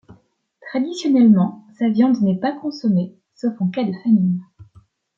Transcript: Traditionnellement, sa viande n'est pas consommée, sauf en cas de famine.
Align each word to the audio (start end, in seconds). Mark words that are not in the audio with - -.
Traditionnellement, 0.71 1.63
sa 1.77 1.87
viande 1.87 2.19
n'est 2.23 2.39
pas 2.39 2.53
consommée, 2.57 3.13
sauf 3.35 3.53
en 3.61 3.67
cas 3.67 3.83
de 3.83 3.93
famine. 4.03 4.41